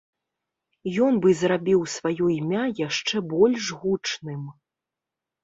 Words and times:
Ён 1.07 1.19
бы 1.25 1.29
зрабіў 1.41 1.81
сваё 1.97 2.25
імя 2.39 2.63
яшчэ 2.87 3.23
больш 3.35 3.69
гучным. 3.85 4.41